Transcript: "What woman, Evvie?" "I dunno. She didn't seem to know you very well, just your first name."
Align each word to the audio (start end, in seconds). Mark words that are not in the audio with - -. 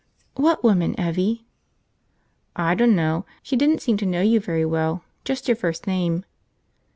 "What 0.33 0.63
woman, 0.63 0.95
Evvie?" 0.99 1.45
"I 2.55 2.73
dunno. 2.73 3.23
She 3.43 3.55
didn't 3.55 3.83
seem 3.83 3.97
to 3.97 4.05
know 4.07 4.23
you 4.23 4.39
very 4.39 4.65
well, 4.65 5.03
just 5.23 5.47
your 5.47 5.55
first 5.55 5.85
name." 5.85 6.25